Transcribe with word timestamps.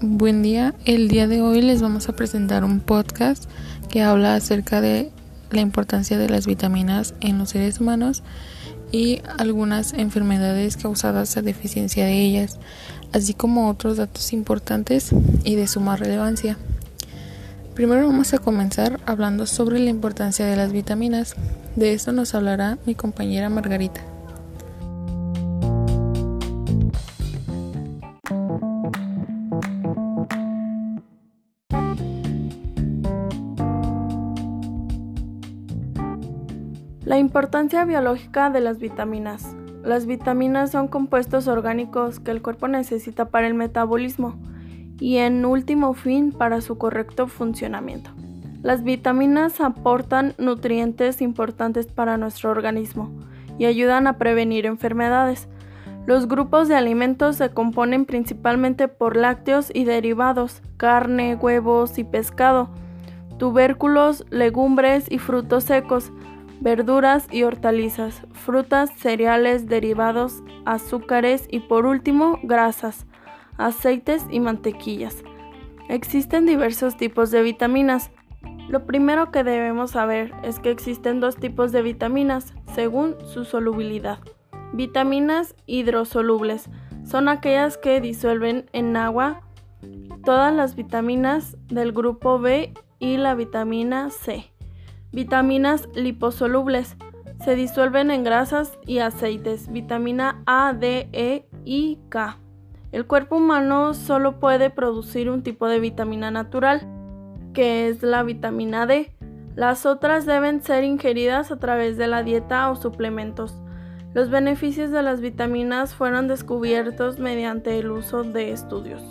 buen 0.00 0.42
día. 0.42 0.74
El 0.84 1.08
día 1.08 1.26
de 1.26 1.42
hoy 1.42 1.60
les 1.62 1.82
vamos 1.82 2.08
a 2.08 2.14
presentar 2.14 2.64
un 2.64 2.80
podcast 2.80 3.44
que 3.88 4.02
habla 4.02 4.34
acerca 4.34 4.80
de 4.80 5.10
la 5.50 5.60
importancia 5.60 6.18
de 6.18 6.28
las 6.28 6.46
vitaminas 6.46 7.14
en 7.20 7.38
los 7.38 7.50
seres 7.50 7.80
humanos 7.80 8.22
y 8.92 9.20
algunas 9.38 9.94
enfermedades 9.94 10.76
causadas 10.76 11.36
a 11.36 11.42
deficiencia 11.42 12.04
de 12.04 12.20
ellas, 12.20 12.58
así 13.12 13.34
como 13.34 13.68
otros 13.68 13.96
datos 13.96 14.32
importantes 14.32 15.10
y 15.44 15.56
de 15.56 15.66
suma 15.66 15.96
relevancia. 15.96 16.56
Primero 17.74 18.06
vamos 18.06 18.34
a 18.34 18.38
comenzar 18.38 19.00
hablando 19.06 19.46
sobre 19.46 19.78
la 19.78 19.90
importancia 19.90 20.46
de 20.46 20.56
las 20.56 20.72
vitaminas. 20.72 21.34
De 21.76 21.92
esto 21.92 22.12
nos 22.12 22.34
hablará 22.34 22.78
mi 22.86 22.94
compañera 22.94 23.50
Margarita. 23.50 24.02
La 37.08 37.16
importancia 37.16 37.86
biológica 37.86 38.50
de 38.50 38.60
las 38.60 38.78
vitaminas. 38.78 39.56
Las 39.82 40.04
vitaminas 40.04 40.72
son 40.72 40.88
compuestos 40.88 41.48
orgánicos 41.48 42.20
que 42.20 42.30
el 42.30 42.42
cuerpo 42.42 42.68
necesita 42.68 43.30
para 43.30 43.46
el 43.46 43.54
metabolismo 43.54 44.34
y 45.00 45.16
en 45.16 45.46
último 45.46 45.94
fin 45.94 46.32
para 46.32 46.60
su 46.60 46.76
correcto 46.76 47.26
funcionamiento. 47.26 48.10
Las 48.60 48.84
vitaminas 48.84 49.58
aportan 49.62 50.34
nutrientes 50.36 51.22
importantes 51.22 51.86
para 51.86 52.18
nuestro 52.18 52.50
organismo 52.50 53.10
y 53.56 53.64
ayudan 53.64 54.06
a 54.06 54.18
prevenir 54.18 54.66
enfermedades. 54.66 55.48
Los 56.04 56.28
grupos 56.28 56.68
de 56.68 56.74
alimentos 56.74 57.36
se 57.36 57.48
componen 57.48 58.04
principalmente 58.04 58.86
por 58.86 59.16
lácteos 59.16 59.70
y 59.72 59.84
derivados, 59.84 60.60
carne, 60.76 61.36
huevos 61.36 61.98
y 61.98 62.04
pescado, 62.04 62.68
tubérculos, 63.38 64.26
legumbres 64.28 65.10
y 65.10 65.16
frutos 65.16 65.64
secos, 65.64 66.12
verduras 66.60 67.28
y 67.30 67.42
hortalizas, 67.42 68.22
frutas, 68.32 68.90
cereales, 68.96 69.68
derivados, 69.68 70.42
azúcares 70.64 71.46
y 71.50 71.60
por 71.60 71.86
último 71.86 72.38
grasas, 72.42 73.06
aceites 73.56 74.24
y 74.30 74.40
mantequillas. 74.40 75.22
Existen 75.88 76.46
diversos 76.46 76.96
tipos 76.96 77.30
de 77.30 77.42
vitaminas. 77.42 78.10
Lo 78.68 78.84
primero 78.84 79.30
que 79.30 79.44
debemos 79.44 79.92
saber 79.92 80.32
es 80.42 80.60
que 80.60 80.70
existen 80.70 81.20
dos 81.20 81.36
tipos 81.36 81.72
de 81.72 81.82
vitaminas 81.82 82.54
según 82.74 83.16
su 83.24 83.44
solubilidad. 83.44 84.18
Vitaminas 84.72 85.54
hidrosolubles 85.66 86.68
son 87.04 87.28
aquellas 87.28 87.78
que 87.78 88.00
disuelven 88.02 88.68
en 88.72 88.96
agua 88.96 89.40
todas 90.24 90.52
las 90.52 90.74
vitaminas 90.74 91.56
del 91.68 91.92
grupo 91.92 92.38
B 92.38 92.74
y 92.98 93.16
la 93.16 93.34
vitamina 93.34 94.10
C. 94.10 94.52
Vitaminas 95.12 95.88
liposolubles. 95.94 96.96
Se 97.44 97.54
disuelven 97.54 98.10
en 98.10 98.24
grasas 98.24 98.78
y 98.86 98.98
aceites. 98.98 99.72
Vitamina 99.72 100.42
A, 100.46 100.72
D, 100.72 101.08
E 101.12 101.48
y 101.64 101.98
K. 102.08 102.38
El 102.92 103.06
cuerpo 103.06 103.36
humano 103.36 103.94
solo 103.94 104.40
puede 104.40 104.70
producir 104.70 105.30
un 105.30 105.42
tipo 105.42 105.68
de 105.68 105.80
vitamina 105.80 106.30
natural, 106.30 106.86
que 107.52 107.88
es 107.88 108.02
la 108.02 108.22
vitamina 108.22 108.86
D. 108.86 109.14
Las 109.54 109.86
otras 109.86 110.26
deben 110.26 110.62
ser 110.62 110.84
ingeridas 110.84 111.50
a 111.50 111.58
través 111.58 111.96
de 111.96 112.06
la 112.06 112.22
dieta 112.22 112.70
o 112.70 112.76
suplementos. 112.76 113.54
Los 114.14 114.30
beneficios 114.30 114.90
de 114.90 115.02
las 115.02 115.20
vitaminas 115.20 115.94
fueron 115.94 116.28
descubiertos 116.28 117.18
mediante 117.18 117.78
el 117.78 117.90
uso 117.90 118.24
de 118.24 118.52
estudios. 118.52 119.02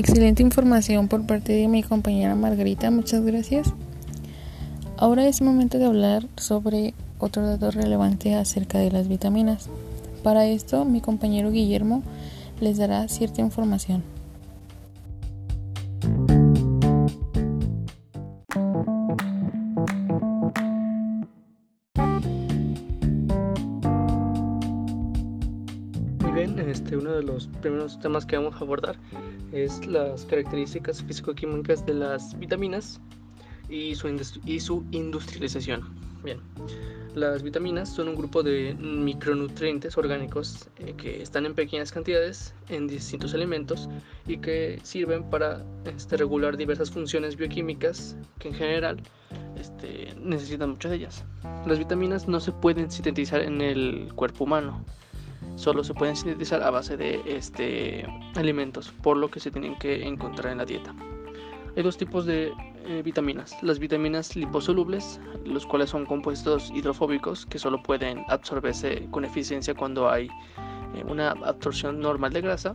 Excelente 0.00 0.42
información 0.42 1.08
por 1.08 1.26
parte 1.26 1.52
de 1.52 1.68
mi 1.68 1.82
compañera 1.82 2.34
Margarita, 2.34 2.90
muchas 2.90 3.22
gracias. 3.22 3.74
Ahora 4.96 5.26
es 5.26 5.42
momento 5.42 5.76
de 5.76 5.84
hablar 5.84 6.26
sobre 6.38 6.94
otro 7.18 7.46
dato 7.46 7.70
relevante 7.70 8.34
acerca 8.34 8.78
de 8.78 8.90
las 8.90 9.08
vitaminas. 9.08 9.68
Para 10.22 10.46
esto, 10.46 10.86
mi 10.86 11.02
compañero 11.02 11.50
Guillermo 11.50 12.02
les 12.62 12.78
dará 12.78 13.06
cierta 13.08 13.42
información. 13.42 14.02
este, 26.70 26.96
uno 26.96 27.12
de 27.12 27.22
los 27.22 27.48
primeros 27.60 27.98
temas 27.98 28.24
que 28.26 28.36
vamos 28.36 28.54
a 28.54 28.58
abordar 28.58 28.96
es 29.52 29.86
las 29.86 30.24
características 30.26 31.02
físico-químicas 31.02 31.84
de 31.86 31.94
las 31.94 32.38
vitaminas 32.38 33.00
y 33.68 33.94
su, 33.94 34.08
y 34.44 34.60
su 34.60 34.84
industrialización. 34.90 35.82
Bien, 36.22 36.38
las 37.14 37.42
vitaminas 37.42 37.88
son 37.88 38.08
un 38.08 38.14
grupo 38.14 38.42
de 38.42 38.74
micronutrientes 38.74 39.96
orgánicos 39.96 40.68
eh, 40.78 40.94
que 40.96 41.22
están 41.22 41.46
en 41.46 41.54
pequeñas 41.54 41.90
cantidades 41.90 42.54
en 42.68 42.86
distintos 42.86 43.32
alimentos 43.34 43.88
y 44.26 44.36
que 44.36 44.78
sirven 44.82 45.28
para 45.28 45.64
este, 45.86 46.18
regular 46.18 46.56
diversas 46.56 46.90
funciones 46.90 47.36
bioquímicas 47.36 48.16
que 48.38 48.48
en 48.48 48.54
general 48.54 49.00
este, 49.58 50.14
necesitan 50.20 50.70
muchas 50.70 50.90
de 50.90 50.98
ellas. 50.98 51.24
Las 51.66 51.78
vitaminas 51.78 52.28
no 52.28 52.38
se 52.38 52.52
pueden 52.52 52.90
sintetizar 52.90 53.40
en 53.40 53.60
el 53.60 54.12
cuerpo 54.14 54.44
humano, 54.44 54.84
solo 55.56 55.84
se 55.84 55.94
pueden 55.94 56.16
sintetizar 56.16 56.62
a 56.62 56.70
base 56.70 56.96
de 56.96 57.22
este, 57.26 58.06
alimentos, 58.34 58.92
por 59.02 59.16
lo 59.16 59.30
que 59.30 59.40
se 59.40 59.50
tienen 59.50 59.76
que 59.78 60.06
encontrar 60.06 60.52
en 60.52 60.58
la 60.58 60.64
dieta. 60.64 60.94
Hay 61.76 61.82
dos 61.82 61.96
tipos 61.96 62.26
de 62.26 62.52
eh, 62.86 63.02
vitaminas. 63.04 63.56
Las 63.62 63.78
vitaminas 63.78 64.34
liposolubles, 64.34 65.20
los 65.44 65.66
cuales 65.66 65.90
son 65.90 66.06
compuestos 66.06 66.70
hidrofóbicos 66.74 67.46
que 67.46 67.58
solo 67.58 67.82
pueden 67.82 68.24
absorberse 68.28 69.06
con 69.10 69.24
eficiencia 69.24 69.74
cuando 69.74 70.10
hay 70.10 70.28
eh, 70.94 71.04
una 71.06 71.30
absorción 71.30 72.00
normal 72.00 72.32
de 72.32 72.40
grasa. 72.40 72.74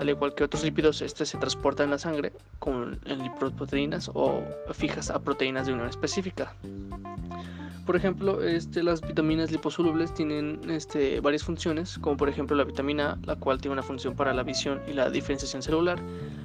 Al 0.00 0.08
igual 0.08 0.34
que 0.34 0.44
otros 0.44 0.64
lípidos, 0.64 1.00
este 1.00 1.24
se 1.24 1.38
transporta 1.38 1.84
en 1.84 1.90
la 1.90 1.98
sangre 1.98 2.32
con 2.58 2.98
lipoproteínas 3.04 4.10
o 4.12 4.42
fijas 4.72 5.10
a 5.10 5.20
proteínas 5.20 5.66
de 5.66 5.72
unión 5.72 5.88
específica. 5.88 6.54
Por 7.86 7.94
ejemplo, 7.94 8.42
este, 8.42 8.82
las 8.82 9.00
vitaminas 9.00 9.52
liposolubles 9.52 10.12
tienen 10.12 10.58
este, 10.68 11.20
varias 11.20 11.44
funciones, 11.44 11.98
como 12.00 12.16
por 12.16 12.28
ejemplo 12.28 12.56
la 12.56 12.64
vitamina 12.64 13.12
A, 13.12 13.18
la 13.24 13.36
cual 13.36 13.60
tiene 13.60 13.74
una 13.74 13.84
función 13.84 14.16
para 14.16 14.34
la 14.34 14.42
visión 14.42 14.82
y 14.88 14.92
la 14.92 15.08
diferenciación 15.08 15.62
celular, 15.62 16.00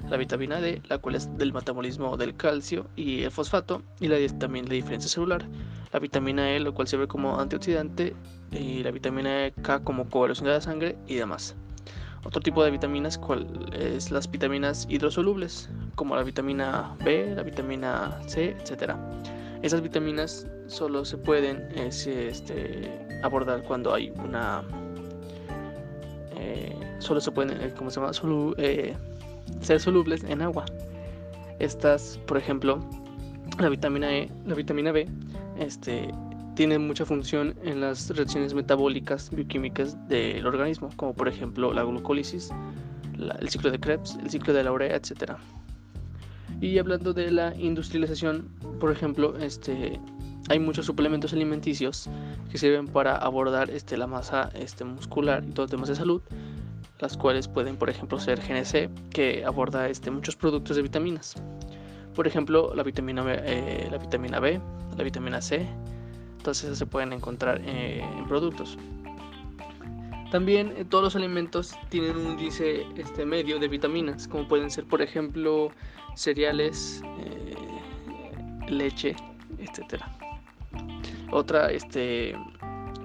la 0.08 0.18
vitamina 0.18 0.62
D, 0.62 0.84
la 0.88 1.00
cual 1.00 1.16
es 1.16 1.36
del 1.40 1.52
metabolismo 1.52 2.16
del 2.16 2.36
calcio 2.36 2.86
y 2.96 3.24
el 3.24 3.32
fosfato, 3.32 3.82
y 4.00 4.08
la 4.08 4.18
también 4.38 4.68
la 4.68 4.76
diferencia 4.76 5.10
celular, 5.10 5.44
la 5.92 6.00
vitamina 6.00 6.52
E, 6.52 6.60
la 6.60 6.70
cual 6.72 6.88
sirve 6.88 7.08
como 7.08 7.40
antioxidante, 7.40 8.14
y 8.52 8.84
la 8.84 8.92
vitamina 8.92 9.48
e 9.48 9.52
K 9.52 9.84
como 9.84 10.08
coagulación 10.12 10.46
de 10.46 10.54
la 10.54 10.62
sangre 10.62 10.96
y 11.08 11.16
demás. 11.16 11.56
Otro 12.24 12.40
tipo 12.40 12.64
de 12.64 12.70
vitaminas 12.70 13.18
cual 13.18 13.48
es 13.74 14.12
las 14.12 14.30
vitaminas 14.30 14.86
hidrosolubles, 14.92 15.72
como 15.96 16.16
la 16.16 16.22
vitamina 16.22 16.96
B, 17.04 17.34
la 17.36 17.42
vitamina 17.42 18.20
C, 18.28 18.56
etc. 18.60 18.94
Esas 19.64 19.82
vitaminas 19.82 20.46
solo 20.72 21.04
se 21.04 21.18
pueden 21.18 21.68
este, 21.76 22.90
abordar 23.24 23.62
cuando 23.64 23.94
hay 23.94 24.12
una... 24.12 24.64
Eh, 26.38 26.76
solo 27.00 27.20
se 27.20 27.32
pueden, 27.32 27.62
eh, 27.62 27.74
¿cómo 27.78 27.92
se 27.92 28.00
llama? 28.00 28.12
Eh, 28.58 28.96
ser 29.60 29.80
solubles 29.80 30.24
en 30.24 30.42
agua. 30.42 30.66
Estas, 31.60 32.20
por 32.26 32.38
ejemplo, 32.38 32.80
la 33.60 33.70
vitamina 33.70 34.12
E, 34.12 34.30
la 34.46 34.56
vitamina 34.56 34.92
B, 34.92 35.08
este, 35.60 36.10
tiene 36.56 36.80
mucha 36.80 37.06
función 37.06 37.54
en 37.64 37.82
las 37.82 38.10
reacciones 38.10 38.54
metabólicas 38.54 39.30
bioquímicas 39.30 39.98
del 40.08 40.48
organismo, 40.48 40.90
como 40.96 41.14
por 41.14 41.28
ejemplo 41.28 41.74
la 41.74 41.84
glucólisis, 41.84 42.50
el 43.40 43.50
ciclo 43.50 43.72
de 43.72 43.80
Krebs, 43.80 44.18
el 44.24 44.30
ciclo 44.30 44.54
de 44.54 44.64
la 44.64 44.72
urea, 44.72 44.96
etc. 44.96 45.34
Y 46.62 46.80
hablando 46.80 47.14
de 47.14 47.30
la 47.30 47.54
industrialización, 47.56 48.50
por 48.80 48.92
ejemplo, 48.92 49.38
este, 49.38 50.00
hay 50.50 50.60
muchos 50.60 50.86
suplementos 50.86 51.34
alimenticios 51.34 52.10
que 52.50 52.58
sirven 52.58 52.88
para 52.88 53.16
abordar 53.16 53.70
este, 53.70 53.98
la 53.98 54.08
masa 54.08 54.50
este, 54.54 54.84
muscular 54.84 55.44
y 55.44 55.52
todos 55.52 55.66
los 55.66 55.72
temas 55.72 55.90
de 55.90 55.96
salud, 55.96 56.22
las 57.00 57.18
cuales 57.18 57.48
pueden, 57.48 57.78
por 57.78 57.90
ejemplo, 57.90 58.20
ser 58.20 58.40
GNC, 58.40 59.10
que 59.10 59.46
aborda 59.46 59.88
este, 59.90 60.12
muchos 60.12 60.36
productos 60.36 60.76
de 60.76 60.82
vitaminas. 60.82 61.36
Por 62.16 62.28
ejemplo, 62.28 62.74
la 62.76 62.84
vitamina, 62.84 63.24
B, 63.24 63.40
eh, 63.44 63.88
la 63.90 63.98
vitamina 63.98 64.40
B, 64.40 64.60
la 64.98 65.04
vitamina 65.04 65.42
C, 65.42 65.66
todas 66.44 66.64
esas 66.64 66.78
se 66.78 66.86
pueden 66.86 67.14
encontrar 67.14 67.62
eh, 67.64 68.04
en 68.18 68.26
productos. 68.26 68.78
También 70.32 70.74
eh, 70.78 70.86
todos 70.86 71.04
los 71.04 71.16
alimentos 71.16 71.76
tienen 71.90 72.18
un 72.18 72.32
índice 72.32 72.86
este, 72.98 73.26
medio 73.26 73.60
de 73.60 73.68
vitaminas, 73.68 74.28
como 74.28 74.48
pueden 74.48 74.70
ser, 74.70 74.86
por 74.86 75.02
ejemplo, 75.02 75.72
cereales, 76.16 77.02
leche, 78.68 79.16
etcétera. 79.58 80.21
Otra 81.32 81.72
este, 81.72 82.36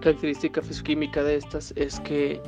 característica 0.00 0.62
fisicoquímica 0.62 1.22
de 1.22 1.36
estas 1.36 1.72
es 1.76 2.00
que 2.00 2.40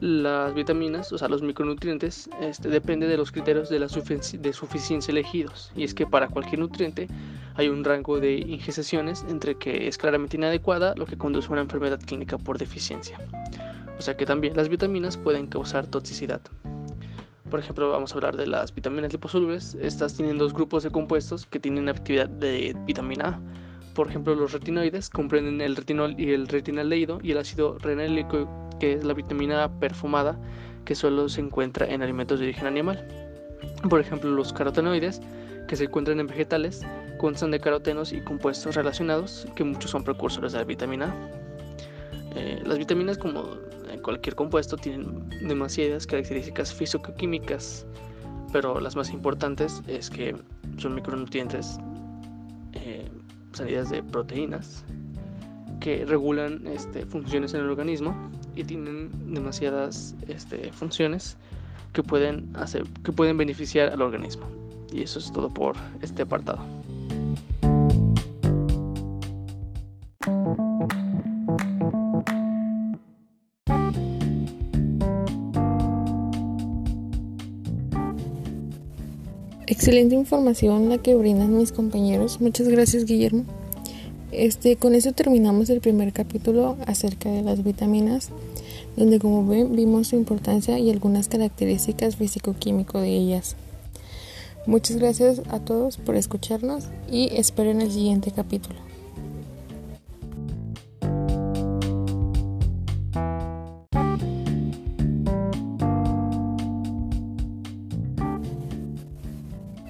las 0.00 0.54
vitaminas, 0.54 1.12
o 1.12 1.18
sea, 1.18 1.28
los 1.28 1.42
micronutrientes, 1.42 2.28
este, 2.40 2.68
depende 2.68 3.06
de 3.06 3.16
los 3.16 3.32
criterios 3.32 3.68
de, 3.68 3.78
la 3.78 3.86
de 3.86 4.52
suficiencia 4.52 5.12
elegidos. 5.12 5.72
Y 5.74 5.84
es 5.84 5.94
que 5.94 6.06
para 6.06 6.28
cualquier 6.28 6.60
nutriente 6.60 7.08
hay 7.54 7.68
un 7.68 7.84
rango 7.84 8.20
de 8.20 8.34
ingestaciones 8.34 9.24
entre 9.28 9.56
que 9.56 9.88
es 9.88 9.96
claramente 9.96 10.36
inadecuada, 10.36 10.94
lo 10.96 11.06
que 11.06 11.16
conduce 11.16 11.48
a 11.48 11.52
una 11.52 11.62
enfermedad 11.62 12.00
clínica 12.00 12.36
por 12.38 12.58
deficiencia. 12.58 13.18
O 13.98 14.02
sea 14.02 14.16
que 14.16 14.26
también 14.26 14.56
las 14.56 14.68
vitaminas 14.68 15.16
pueden 15.16 15.46
causar 15.46 15.86
toxicidad. 15.86 16.40
Por 17.50 17.60
ejemplo, 17.60 17.88
vamos 17.90 18.12
a 18.12 18.14
hablar 18.16 18.36
de 18.36 18.46
las 18.46 18.74
vitaminas 18.74 19.12
liposolubles. 19.12 19.76
Estas 19.80 20.14
tienen 20.14 20.38
dos 20.38 20.52
grupos 20.52 20.82
de 20.82 20.90
compuestos 20.90 21.46
que 21.46 21.60
tienen 21.60 21.88
actividad 21.88 22.28
de 22.28 22.74
vitamina 22.84 23.28
A. 23.28 23.63
Por 23.94 24.08
ejemplo, 24.08 24.34
los 24.34 24.52
retinoides 24.52 25.08
comprenden 25.08 25.60
el 25.60 25.76
retinol 25.76 26.18
y 26.18 26.32
el 26.32 26.48
retinaldehído 26.48 27.20
y 27.22 27.30
el 27.30 27.38
ácido 27.38 27.78
renílico, 27.78 28.48
que 28.80 28.94
es 28.94 29.04
la 29.04 29.14
vitamina 29.14 29.70
perfumada 29.78 30.38
que 30.84 30.94
solo 30.94 31.28
se 31.28 31.40
encuentra 31.40 31.86
en 31.86 32.02
alimentos 32.02 32.40
de 32.40 32.46
origen 32.46 32.66
animal. 32.66 33.06
Por 33.88 34.00
ejemplo, 34.00 34.30
los 34.30 34.52
carotenoides, 34.52 35.20
que 35.68 35.76
se 35.76 35.84
encuentran 35.84 36.20
en 36.20 36.26
vegetales, 36.26 36.82
constan 37.18 37.52
de 37.52 37.60
carotenos 37.60 38.12
y 38.12 38.20
compuestos 38.20 38.74
relacionados, 38.74 39.46
que 39.54 39.64
muchos 39.64 39.90
son 39.90 40.04
precursores 40.04 40.52
de 40.52 40.58
la 40.58 40.64
vitamina 40.64 41.06
A. 41.06 41.44
Eh, 42.36 42.62
las 42.66 42.78
vitaminas, 42.78 43.16
como 43.16 43.56
cualquier 44.02 44.34
compuesto, 44.34 44.76
tienen 44.76 45.28
demasiadas 45.46 46.06
características 46.06 46.74
físico-químicas, 46.74 47.86
pero 48.52 48.80
las 48.80 48.96
más 48.96 49.10
importantes 49.10 49.82
es 49.86 50.10
que 50.10 50.36
son 50.76 50.96
micronutrientes 50.96 51.78
eh, 52.72 53.08
salidas 53.54 53.90
de 53.90 54.02
proteínas 54.02 54.84
que 55.80 56.04
regulan 56.04 56.66
este, 56.66 57.04
funciones 57.06 57.54
en 57.54 57.60
el 57.60 57.70
organismo 57.70 58.14
y 58.54 58.64
tienen 58.64 59.10
demasiadas 59.34 60.14
este, 60.28 60.72
funciones 60.72 61.36
que 61.92 62.02
pueden, 62.02 62.50
hacer, 62.54 62.84
que 63.04 63.12
pueden 63.12 63.36
beneficiar 63.36 63.90
al 63.90 64.02
organismo. 64.02 64.46
Y 64.92 65.02
eso 65.02 65.18
es 65.18 65.32
todo 65.32 65.48
por 65.52 65.76
este 66.02 66.22
apartado. 66.22 66.60
Excelente 79.66 80.14
información 80.14 80.90
la 80.90 80.98
que 80.98 81.14
brindan 81.14 81.56
mis 81.56 81.72
compañeros. 81.72 82.40
Muchas 82.40 82.68
gracias, 82.68 83.06
Guillermo. 83.06 83.44
Este, 84.30 84.76
con 84.76 84.94
eso 84.94 85.12
terminamos 85.12 85.70
el 85.70 85.80
primer 85.80 86.12
capítulo 86.12 86.76
acerca 86.86 87.30
de 87.30 87.42
las 87.42 87.64
vitaminas, 87.64 88.28
donde 88.96 89.18
como 89.18 89.46
ven 89.46 89.74
vimos 89.74 90.08
su 90.08 90.16
importancia 90.16 90.78
y 90.78 90.90
algunas 90.90 91.28
características 91.28 92.16
físico-químico 92.16 93.00
de 93.00 93.16
ellas. 93.16 93.56
Muchas 94.66 94.98
gracias 94.98 95.40
a 95.48 95.60
todos 95.60 95.96
por 95.96 96.16
escucharnos 96.16 96.84
y 97.10 97.34
esperen 97.34 97.80
el 97.80 97.90
siguiente 97.90 98.32
capítulo. 98.32 98.93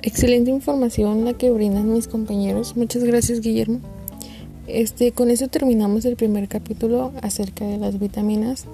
Excelente 0.06 0.50
información 0.50 1.24
la 1.24 1.32
que 1.32 1.50
brindan 1.50 1.90
mis 1.90 2.08
compañeros. 2.08 2.76
Muchas 2.76 3.04
gracias, 3.04 3.40
Guillermo. 3.40 3.80
Este, 4.66 5.12
con 5.12 5.30
eso 5.30 5.48
terminamos 5.48 6.04
el 6.04 6.16
primer 6.16 6.46
capítulo 6.46 7.12
acerca 7.22 7.64
de 7.64 7.78
las 7.78 7.98
vitaminas, 7.98 8.66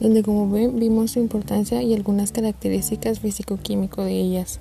donde 0.00 0.22
como 0.22 0.50
ven 0.50 0.80
vimos 0.80 1.10
su 1.10 1.18
importancia 1.18 1.82
y 1.82 1.92
algunas 1.92 2.32
características 2.32 3.20
físico-químico 3.20 4.02
de 4.02 4.18
ellas. 4.18 4.60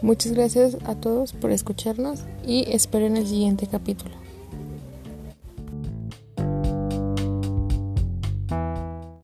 Muchas 0.00 0.32
gracias 0.32 0.78
a 0.86 0.94
todos 0.94 1.34
por 1.34 1.50
escucharnos 1.50 2.20
y 2.46 2.64
esperen 2.70 3.18
el 3.18 3.26
siguiente 3.26 3.66
capítulo. 3.66 4.23